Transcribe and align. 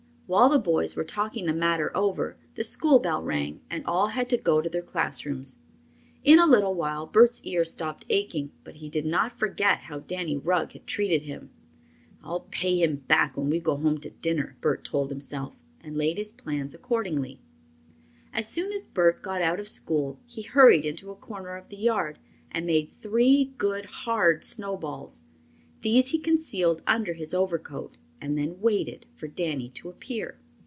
While 0.33 0.47
the 0.47 0.59
boys 0.59 0.95
were 0.95 1.03
talking 1.03 1.45
the 1.45 1.51
matter 1.51 1.91
over, 1.93 2.37
the 2.55 2.63
school 2.63 2.99
bell 2.99 3.21
rang 3.21 3.59
and 3.69 3.85
all 3.85 4.07
had 4.07 4.29
to 4.29 4.37
go 4.37 4.61
to 4.61 4.69
their 4.69 4.81
classrooms. 4.81 5.57
In 6.23 6.39
a 6.39 6.47
little 6.47 6.73
while 6.73 7.05
Bert's 7.05 7.41
ear 7.43 7.65
stopped 7.65 8.05
aching, 8.07 8.53
but 8.63 8.75
he 8.75 8.87
did 8.89 9.05
not 9.05 9.37
forget 9.37 9.79
how 9.79 9.99
Danny 9.99 10.37
Rugg 10.37 10.71
had 10.71 10.87
treated 10.87 11.23
him. 11.23 11.49
"I'll 12.23 12.47
pay 12.49 12.79
him 12.81 13.03
back 13.09 13.35
when 13.35 13.49
we 13.49 13.59
go 13.59 13.75
home 13.75 13.97
to 13.99 14.09
dinner," 14.09 14.55
Bert 14.61 14.85
told 14.85 15.09
himself, 15.11 15.53
and 15.81 15.97
laid 15.97 16.17
his 16.17 16.31
plans 16.31 16.73
accordingly. 16.73 17.41
As 18.31 18.47
soon 18.47 18.71
as 18.71 18.87
Bert 18.87 19.21
got 19.21 19.41
out 19.41 19.59
of 19.59 19.67
school 19.67 20.17
he 20.25 20.43
hurried 20.43 20.85
into 20.85 21.11
a 21.11 21.15
corner 21.15 21.57
of 21.57 21.67
the 21.67 21.75
yard 21.75 22.19
and 22.53 22.65
made 22.65 22.93
three 23.01 23.51
good, 23.57 23.83
hard 23.83 24.45
snowballs. 24.45 25.23
These 25.81 26.11
he 26.11 26.19
concealed 26.19 26.81
under 26.87 27.11
his 27.15 27.33
overcoat 27.33 27.97
and 28.23 28.37
then 28.37 28.61
waited 28.61 29.03
for 29.15 29.27
Danny 29.27 29.67
to 29.67 29.89
appear. 29.89 30.37